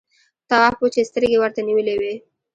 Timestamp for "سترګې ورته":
1.09-1.61